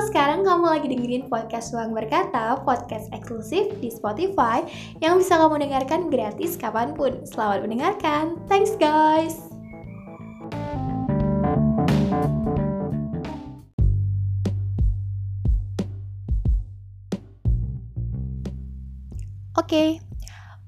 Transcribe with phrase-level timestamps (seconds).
[0.00, 4.64] sekarang kamu lagi dengerin podcast Ruang Berkata, podcast eksklusif di Spotify
[5.04, 7.20] yang bisa kamu dengarkan gratis kapan pun.
[7.28, 9.36] Selamat mendengarkan, thanks guys!
[19.60, 20.09] Oke, okay,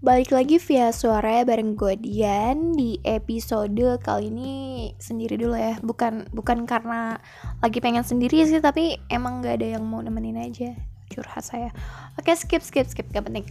[0.03, 4.53] balik lagi via suara bareng gue Dian di episode kali ini
[4.99, 5.79] sendiri dulu ya.
[5.79, 7.23] Bukan bukan karena
[7.63, 10.75] lagi pengen sendiri sih tapi emang gak ada yang mau nemenin aja.
[11.07, 11.71] Curhat saya.
[12.19, 13.07] Oke skip skip skip.
[13.15, 13.47] Gak penting.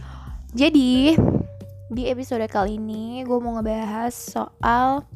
[0.52, 1.16] Jadi
[1.88, 5.08] di episode kali ini gue mau ngebahas soal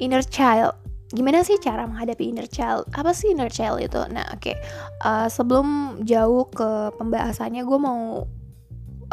[0.00, 0.72] inner child.
[1.12, 2.88] Gimana sih cara menghadapi inner child?
[2.96, 4.00] Apa sih inner child itu?
[4.08, 4.40] Nah oke.
[4.40, 4.56] Okay.
[5.04, 8.24] uh, sebelum jauh ke pembahasannya gue mau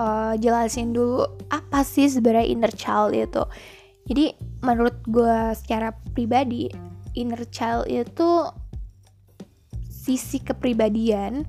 [0.01, 3.45] uh, jelasin dulu apa sih sebenarnya inner child itu.
[4.09, 4.33] Jadi
[4.65, 6.65] menurut gue secara pribadi
[7.13, 8.49] inner child itu
[9.85, 11.45] sisi kepribadian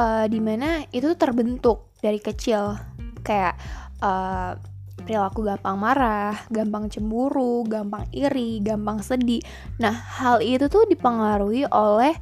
[0.00, 2.80] uh, di mana itu terbentuk dari kecil
[3.20, 3.60] kayak
[4.00, 4.56] uh,
[5.04, 9.44] perilaku gampang marah, gampang cemburu, gampang iri, gampang sedih.
[9.76, 12.16] Nah hal itu tuh dipengaruhi oleh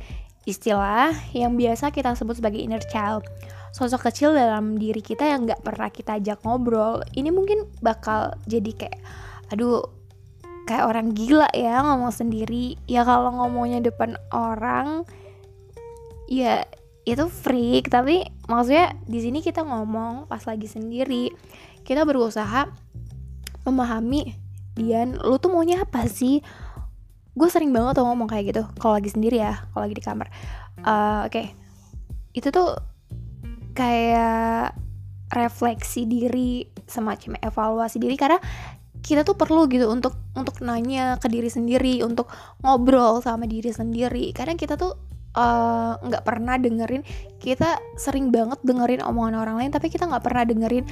[0.49, 3.29] istilah yang biasa kita sebut sebagai inner child.
[3.77, 8.73] Sosok kecil dalam diri kita yang nggak pernah kita ajak ngobrol ini mungkin bakal jadi
[8.73, 8.99] kayak
[9.53, 9.85] aduh
[10.65, 12.81] kayak orang gila ya ngomong sendiri.
[12.89, 15.05] Ya kalau ngomongnya depan orang
[16.33, 16.65] ya
[17.05, 17.93] itu freak.
[17.93, 21.29] Tapi maksudnya di sini kita ngomong pas lagi sendiri.
[21.85, 22.73] Kita berusaha
[23.69, 26.39] memahami Dian lu tuh maunya apa sih
[27.39, 30.27] gue sering banget tuh ngomong kayak gitu kalau lagi sendiri ya kalau lagi di kamar
[30.83, 31.55] uh, oke okay.
[32.34, 32.75] itu tuh
[33.78, 34.75] kayak
[35.31, 38.41] refleksi diri semacam evaluasi diri karena
[39.05, 42.27] kita tuh perlu gitu untuk untuk nanya ke diri sendiri untuk
[42.64, 44.98] ngobrol sama diri sendiri karena kita tuh
[45.36, 47.06] eh, nggak uh, pernah dengerin
[47.39, 50.84] kita sering banget dengerin omongan orang lain tapi kita nggak pernah dengerin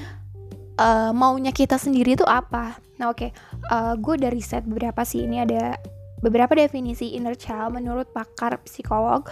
[0.79, 3.31] uh, maunya kita sendiri itu apa nah oke okay.
[3.73, 5.77] uh, gue dari set beberapa sih ini ada
[6.25, 9.29] beberapa definisi inner child menurut pakar psikolog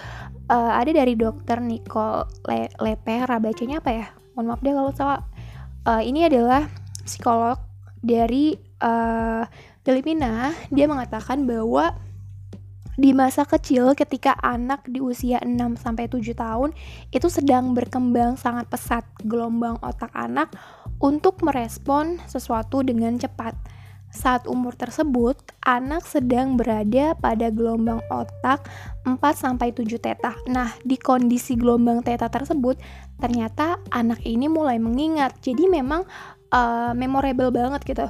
[0.53, 4.07] uh, ada dari dokter Nicole Le Leper bacanya apa ya?
[4.35, 5.23] Mohon maaf deh kalau salah.
[5.85, 6.69] Uh, ini adalah
[7.05, 7.61] psikolog
[8.01, 9.45] dari uh,
[9.85, 10.53] Filipina.
[10.73, 11.93] Dia mengatakan bahwa
[12.95, 15.51] di masa kecil ketika anak di usia 6
[15.83, 16.71] sampai 7 tahun
[17.11, 20.55] itu sedang berkembang sangat pesat gelombang otak anak
[21.03, 23.59] untuk merespon sesuatu dengan cepat
[24.15, 25.35] saat umur tersebut,
[25.67, 28.63] anak sedang berada pada gelombang otak
[29.03, 30.39] 4-7 teta.
[30.47, 32.79] Nah, di kondisi gelombang teta tersebut,
[33.19, 35.35] ternyata anak ini mulai mengingat.
[35.43, 36.07] Jadi memang
[36.55, 38.07] uh, memorable banget gitu.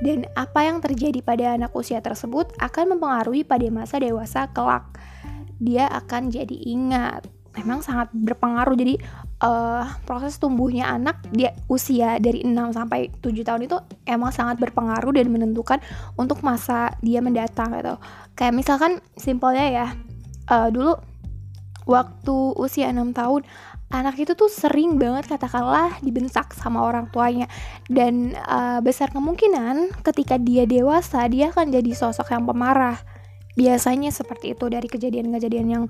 [0.00, 4.88] Dan apa yang terjadi pada anak usia tersebut akan mempengaruhi pada masa dewasa kelak.
[5.62, 8.76] Dia akan jadi ingat memang sangat berpengaruh.
[8.76, 8.96] Jadi
[9.44, 13.76] uh, proses tumbuhnya anak dia usia dari 6 sampai 7 tahun itu
[14.08, 15.78] emang sangat berpengaruh dan menentukan
[16.16, 17.96] untuk masa dia mendatang gitu.
[18.34, 19.86] Kayak misalkan simpelnya ya
[20.48, 20.96] uh, dulu
[21.84, 23.42] waktu usia 6 tahun
[23.92, 27.46] anak itu tuh sering banget katakanlah dibentak sama orang tuanya.
[27.86, 32.96] Dan uh, besar kemungkinan ketika dia dewasa dia akan jadi sosok yang pemarah
[33.54, 35.84] biasanya seperti itu dari kejadian-kejadian yang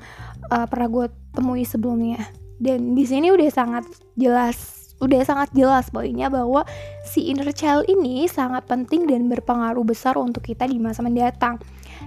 [0.51, 2.23] uh, pernah gue temui sebelumnya.
[2.63, 3.85] Dan di sini udah sangat
[4.15, 6.63] jelas udah sangat jelas poinnya bahwa
[7.03, 11.59] si inner child ini sangat penting dan berpengaruh besar untuk kita di masa mendatang.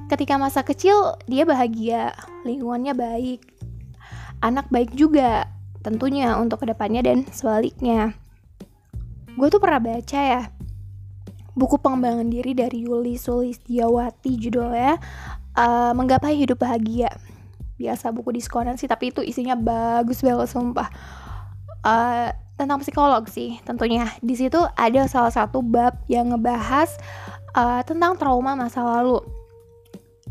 [0.08, 2.16] Ketika masa kecil dia bahagia
[2.48, 3.44] lingkungannya baik
[4.40, 5.52] anak baik juga
[5.84, 8.16] tentunya untuk ke depannya dan sebaliknya.
[9.36, 10.42] Gue tuh pernah baca ya
[11.56, 15.00] buku pengembangan diri dari Yuli Sulistiawati judulnya
[15.56, 17.12] uh, menggapai hidup bahagia.
[17.76, 20.88] Biasa buku diskonan sih tapi itu isinya bagus banget sumpah.
[21.86, 24.08] Uh, tentang psikolog sih tentunya.
[24.24, 26.96] Di situ ada salah satu bab yang ngebahas
[27.56, 29.20] uh, tentang trauma masa lalu.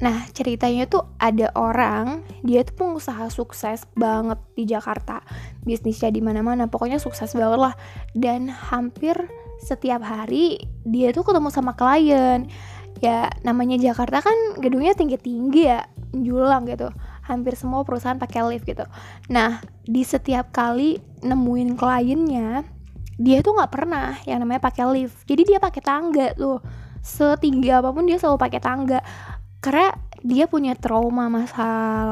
[0.02, 5.22] Nah, ceritanya tuh ada orang, dia tuh pengusaha sukses banget di Jakarta.
[5.62, 7.74] Bisnisnya di mana-mana, pokoknya sukses banget lah.
[8.10, 9.14] Dan hampir
[9.62, 12.50] setiap hari dia tuh ketemu sama klien
[13.02, 16.90] ya namanya Jakarta kan gedungnya tinggi-tinggi ya julang gitu.
[17.24, 18.84] Hampir semua perusahaan pakai lift gitu.
[19.32, 22.62] Nah di setiap kali nemuin kliennya
[23.14, 25.24] dia tuh nggak pernah yang namanya pakai lift.
[25.26, 26.58] Jadi dia pakai tangga tuh.
[27.04, 29.00] Setinggi apa pun dia selalu pakai tangga.
[29.60, 29.92] Karena
[30.24, 31.68] dia punya trauma masa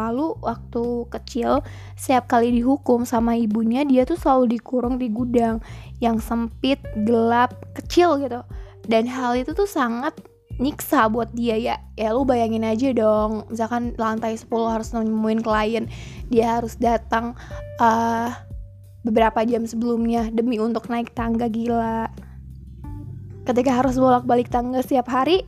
[0.08, 1.64] lalu waktu kecil
[1.96, 5.64] setiap kali dihukum sama ibunya dia tuh selalu dikurung di gudang
[5.96, 8.44] yang sempit gelap kecil gitu.
[8.84, 10.12] Dan hal itu tuh sangat
[10.60, 15.84] nyiksa buat dia ya ya lu bayangin aja dong misalkan lantai 10 harus nemuin klien
[16.28, 17.32] dia harus datang
[17.80, 18.30] uh,
[19.02, 22.08] beberapa jam sebelumnya demi untuk naik tangga gila.
[23.42, 25.42] Ketika harus bolak-balik tangga setiap hari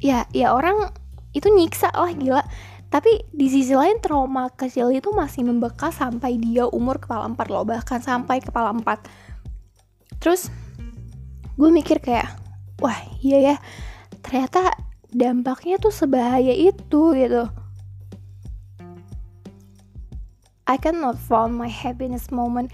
[0.00, 0.94] ya ya orang
[1.34, 2.42] itu nyiksa lah gila.
[2.90, 7.62] Tapi di sisi lain trauma kecil itu masih membekas sampai dia umur kepala empat loh
[7.62, 9.06] bahkan sampai kepala empat.
[10.18, 10.50] Terus
[11.54, 12.39] gue mikir kayak
[12.80, 13.56] wah iya ya.
[14.20, 14.74] Ternyata
[15.12, 17.44] dampaknya tuh sebahaya itu gitu.
[20.70, 22.70] I cannot find my happiness moment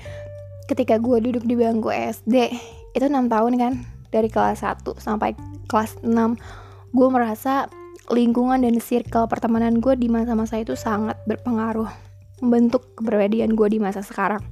[0.69, 2.53] ketika gue duduk di bangku SD
[2.93, 3.73] itu enam tahun kan
[4.13, 5.33] dari kelas 1 sampai
[5.71, 6.13] kelas 6
[6.93, 7.71] gue merasa
[8.13, 11.89] lingkungan dan circle pertemanan gue di masa-masa itu sangat berpengaruh
[12.45, 14.45] membentuk kepribadian gue di masa sekarang.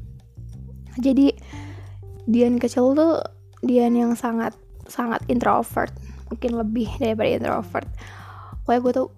[0.96, 1.36] Jadi
[2.24, 3.20] Dian kecil tuh
[3.60, 4.56] Dian yang sangat
[4.86, 5.92] sangat introvert
[6.28, 7.88] mungkin lebih daripada introvert.
[8.64, 9.08] Pokoknya gue tuh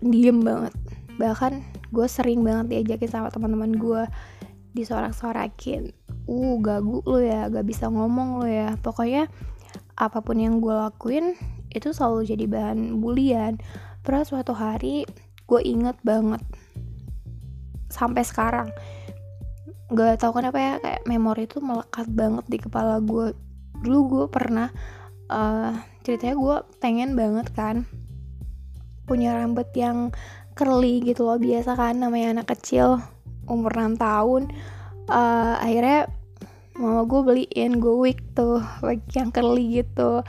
[0.00, 0.74] diem banget.
[1.16, 1.52] Bahkan
[1.90, 4.02] gue sering banget diajakin sama teman-teman gue
[4.76, 5.90] disorak-sorakin.
[6.26, 8.76] Uh gagu lo ya gak bisa ngomong lo ya.
[8.80, 9.28] Pokoknya
[9.96, 11.34] apa pun yang gue lakuin
[11.72, 13.60] itu selalu jadi bahan bulian.
[14.04, 15.08] Pernah suatu hari
[15.46, 16.42] gue inget banget
[17.90, 18.68] sampai sekarang.
[19.90, 23.32] Gak tau kenapa ya kayak memori itu melekat banget di kepala gue
[23.82, 24.68] dulu gue pernah
[25.28, 25.72] uh,
[26.06, 27.88] ceritanya gue pengen banget kan
[29.06, 30.10] punya rambut yang
[30.56, 32.98] curly gitu loh biasa kan namanya anak kecil
[33.46, 34.50] umur 6 tahun.
[35.06, 36.10] Uh, akhirnya
[36.76, 40.26] mama gue beliin gue wig tuh wig yang curly gitu.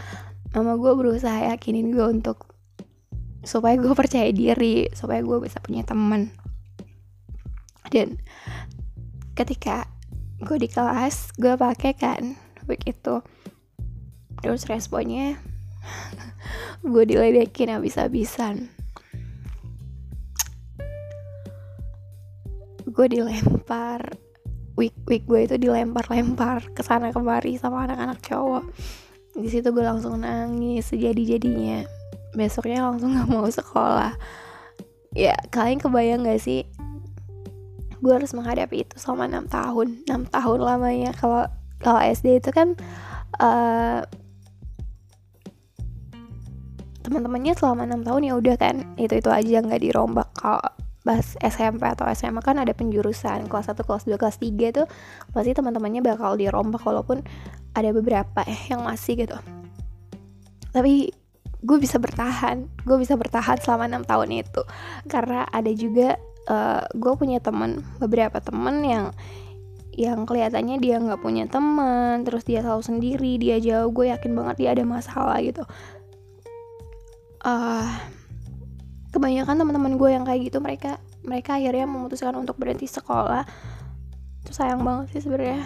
[0.53, 2.53] Mama gue berusaha yakinin gue untuk
[3.41, 6.29] supaya gue percaya diri supaya gue bisa punya teman.
[7.89, 8.21] Dan
[9.33, 9.89] ketika
[10.43, 12.37] gue di kelas gue pakai kan
[12.69, 13.23] wig itu
[14.41, 15.37] terus responnya
[16.85, 18.69] gue diledekin habis-habisan.
[22.87, 24.15] Gue dilempar
[24.77, 28.65] week week gue itu dilempar-lempar ke sana kemari sama anak-anak cowok.
[29.37, 31.85] Di situ gue langsung nangis sejadi jadinya
[32.37, 34.13] besoknya langsung nggak mau sekolah.
[35.17, 36.69] Ya kalian kebayang gak sih?
[37.97, 40.05] Gue harus menghadapi itu selama enam tahun.
[40.05, 41.11] Enam tahun lamanya.
[41.17, 41.49] Kalau
[41.81, 42.77] kalau SD itu kan
[43.41, 44.05] uh,
[47.07, 50.27] teman-temannya selama enam tahun ya udah kan itu itu aja nggak dirombak.
[50.35, 50.59] Kalau
[51.07, 54.85] pas SMP atau SMA kan ada penjurusan kelas 1, kelas 2, kelas 3 tuh
[55.31, 57.23] pasti teman-temannya bakal dirombak walaupun
[57.71, 59.39] ada beberapa eh yang masih gitu.
[60.75, 61.15] Tapi
[61.63, 64.67] gue bisa bertahan gue bisa bertahan selama enam tahun itu.
[65.07, 66.19] Karena ada juga
[66.51, 69.15] uh, gue punya teman beberapa teman yang
[69.97, 74.55] yang kelihatannya dia nggak punya teman terus dia selalu sendiri dia jauh gue yakin banget
[74.61, 75.65] dia ada masalah gitu
[77.47, 77.87] uh,
[79.15, 83.47] kebanyakan teman-teman gue yang kayak gitu mereka mereka akhirnya memutuskan untuk berhenti sekolah.
[84.43, 85.63] Itu sayang banget sih sebenarnya.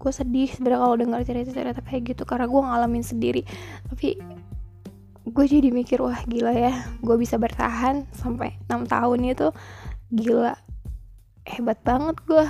[0.00, 3.42] Gue sedih sebenarnya kalau dengar cerita-cerita kayak gitu karena gue ngalamin sendiri.
[3.88, 4.16] Tapi
[5.30, 6.72] gue jadi mikir wah gila ya
[7.04, 9.48] gue bisa bertahan sampai 6 tahun itu.
[10.12, 10.56] Gila
[11.44, 12.46] hebat banget gue.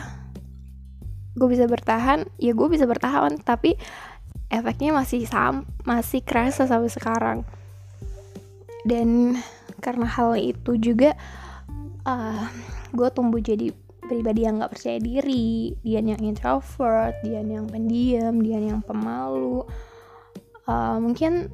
[1.34, 3.75] Gue bisa bertahan ya gue bisa bertahan tapi
[4.50, 7.38] efeknya masih sam masih kerasa sampai sekarang
[8.84, 9.39] dan
[9.81, 11.17] karena hal itu juga
[12.05, 12.44] uh,
[12.93, 13.72] gue tumbuh jadi
[14.05, 15.79] pribadi yang nggak percaya diri.
[15.87, 19.63] Dia yang introvert dia yang pendiam dia yang pemalu.
[20.67, 21.51] Uh, mungkin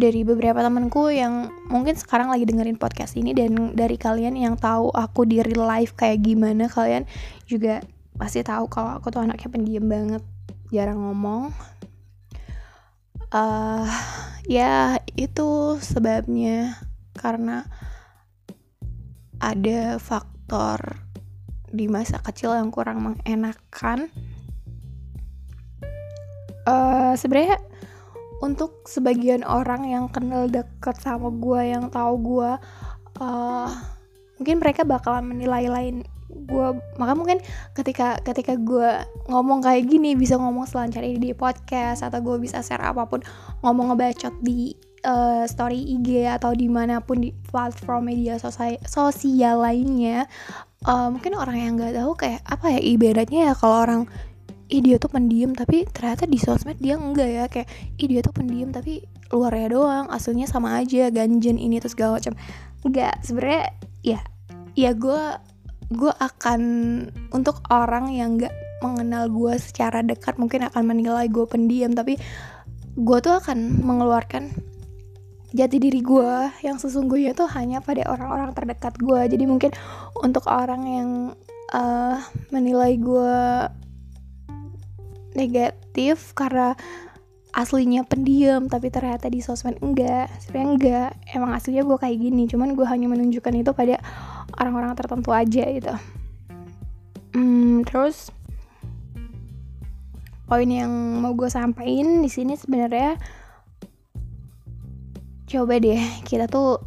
[0.00, 4.88] dari beberapa temanku yang mungkin sekarang lagi dengerin podcast ini dan dari kalian yang tahu
[4.96, 7.04] aku di real life kayak gimana kalian
[7.44, 7.84] juga
[8.16, 10.24] pasti tahu kalau aku tuh anaknya pendiam banget
[10.72, 11.52] jarang ngomong
[13.34, 13.86] uh,
[14.46, 16.78] ya itu sebabnya.
[17.16, 17.66] Karena
[19.40, 20.78] ada faktor
[21.70, 24.10] di masa kecil yang kurang mengenakan.
[26.68, 27.58] Uh, sebenarnya
[28.40, 32.50] untuk sebagian orang yang kenal deket sama gue yang tahu gue
[33.20, 33.68] uh,
[34.40, 35.96] mungkin mereka bakalan menilai lain
[36.30, 37.38] gue maka mungkin
[37.74, 38.90] ketika ketika gue
[39.30, 43.20] ngomong kayak gini bisa ngomong selancar ini di podcast atau gue bisa share apa pun
[43.62, 44.74] ngomong ngebacot di
[45.06, 50.26] uh, story IG atau di mana pun di platform media sosial sosial lainnya
[50.86, 54.02] uh, mungkin orang yang nggak tahu kayak apa ya ibaratnya ya kalau orang
[54.70, 57.68] ih dia tuh pendiam tapi ternyata di sosmed dia enggak ya kayak
[57.98, 59.02] ih dia tuh pendiam tapi
[59.34, 62.38] luarnya doang aslinya sama aja ganjen ini terus segala macam.
[62.86, 63.74] Enggak sebenarnya
[64.06, 64.20] ya
[64.78, 65.22] ya gue
[65.90, 66.60] gue akan
[67.34, 72.16] untuk orang yang gak mengenal gue secara dekat mungkin akan menilai gue pendiam tapi
[72.96, 74.54] gue tuh akan mengeluarkan
[75.50, 76.32] jati diri gue
[76.62, 79.74] yang sesungguhnya tuh hanya pada orang-orang terdekat gue jadi mungkin
[80.22, 81.10] untuk orang yang
[81.74, 82.18] uh,
[82.54, 83.38] menilai gue
[85.34, 86.78] negatif karena
[87.50, 91.10] aslinya pendiam tapi ternyata di sosmed enggak sebenarnya enggak.
[91.34, 93.98] Emang aslinya gue kayak gini cuman gue hanya menunjukkan itu pada
[94.58, 95.94] orang-orang tertentu aja gitu.
[97.36, 98.34] Hmm, terus
[100.50, 100.90] poin yang
[101.22, 103.14] mau gue sampaikan di sini sebenarnya
[105.46, 106.82] coba deh kita tuh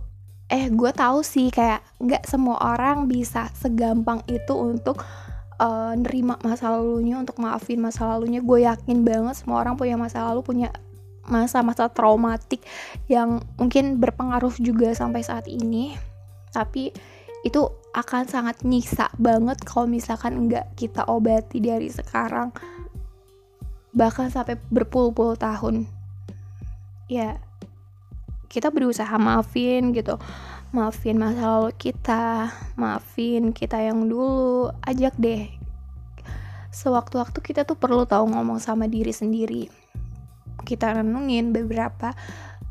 [0.52, 5.00] eh gue tahu sih kayak nggak semua orang bisa segampang itu untuk
[5.64, 8.44] uh, nerima masa lalunya untuk maafin masa lalunya.
[8.44, 10.70] Gue yakin banget semua orang punya masa lalu punya
[11.24, 12.60] masa-masa traumatik
[13.08, 15.96] yang mungkin berpengaruh juga sampai saat ini.
[16.52, 16.92] Tapi
[17.44, 22.56] itu akan sangat nyiksa banget kalau misalkan nggak kita obati dari sekarang.
[23.94, 25.86] Bahkan sampai berpuluh-puluh tahun.
[27.12, 27.38] Ya
[28.48, 30.18] kita berusaha maafin gitu.
[30.74, 34.74] Maafin masa lalu kita maafin kita yang dulu.
[34.82, 35.52] Ajak deh.
[36.74, 39.70] Sewaktu-waktu kita tuh perlu tahu ngomong sama diri sendiri.
[40.66, 42.18] Kita renungin beberapa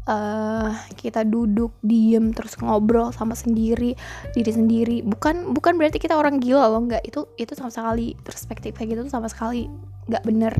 [0.06, 3.94] uh, kita duduk diem terus ngobrol sama sendiri
[4.34, 4.96] diri sendiri.
[5.06, 7.02] Bukan bukan berarti kita orang gila loh nggak.
[7.06, 9.68] Itu itu sama sekali perspektif kayak gitu tuh sama sekali
[10.10, 10.54] nggak bener.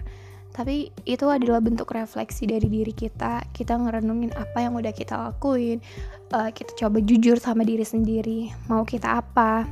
[0.53, 3.41] Tapi itu adalah bentuk refleksi dari diri kita.
[3.57, 5.81] Kita ngerenungin apa yang udah kita lakuin.
[6.29, 8.53] Uh, kita coba jujur sama diri sendiri.
[8.69, 9.65] Mau kita apa?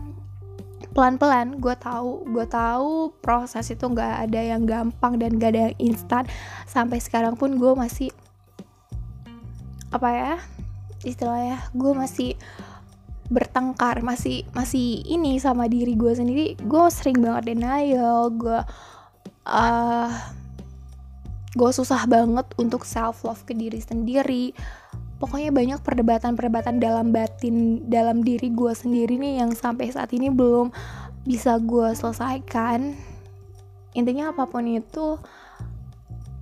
[0.96, 5.76] Pelan-pelan gue tahu gue tahu proses itu nggak ada yang gampang dan gak ada yang
[5.92, 6.24] instan.
[6.64, 8.08] Sampai sekarang pun gue masih
[9.90, 10.34] apa ya
[11.02, 12.30] istilahnya gue masih
[13.30, 16.58] bertengkar masih masih ini sama diri gue sendiri.
[16.58, 18.60] Gue sering banget denial gue
[19.46, 20.10] uh,
[21.50, 24.54] gue susah banget untuk self love ke diri sendiri.
[25.20, 30.74] Pokoknya banyak perdebatan-perdebatan dalam batin dalam diri gue sendiri nih yang sampai saat ini belum
[31.22, 32.98] bisa gue selesaikan.
[33.94, 35.18] Intinya apa pun itu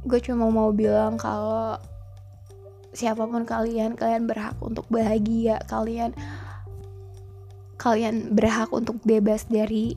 [0.08, 1.76] gue cuma mau bilang kalau
[2.92, 5.60] siapa pun kalian kalian berhak untuk bahagia.
[5.68, 6.16] Kalian
[7.78, 9.94] kalian berhak untuk bebas dari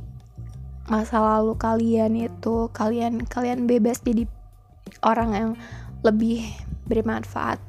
[0.87, 2.69] masa lalu kalian itu.
[2.71, 4.27] Kalian kalian bebas jadi
[5.05, 5.51] orang yang
[6.01, 6.45] lebih
[6.89, 7.61] bermanfaat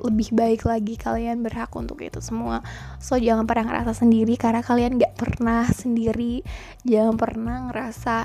[0.00, 0.96] lebih baik lagi.
[0.96, 2.64] Kalian berhak untuk itu semua.
[2.98, 6.40] So jangan pernah ngerasa sendiri karena kalian gak pernah sendiri.
[6.88, 8.16] Jangan pernah ngerasa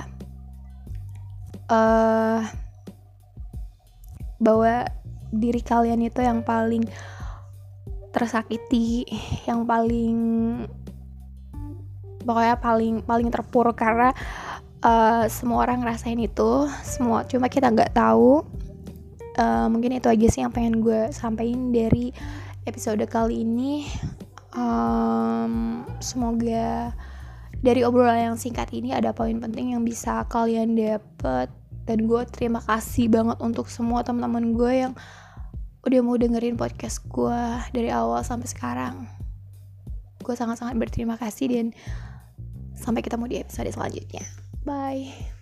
[1.69, 2.41] uh,
[4.39, 4.87] bahwa
[5.35, 6.83] diri kalian itu yang paling
[8.15, 9.03] tersakiti
[9.43, 10.15] yang paling
[12.23, 14.15] pokoknya paling paling terpuruk karena
[14.81, 18.45] uh, semua orang ngerasain itu semua cuma kita nggak tahu.
[19.35, 22.15] Uh, mungkin itu aja sih yang pengen gue sampaikan dari
[22.63, 23.83] episode kali ini.
[24.55, 26.95] Um, semoga
[27.59, 31.51] dari obrolan yang singkat ini ada poin penting yang bisa kalian dapet.
[31.85, 34.93] Dan gue terima kasih banget untuk semua teman-teman gue yang
[35.85, 39.05] udah mau dengerin podcast gue dari awal sampai sekarang
[40.25, 41.67] gue sangat-sangat berterima kasih dan
[42.73, 44.25] sampai ketemu di episode selanjutnya
[44.65, 45.34] Bye.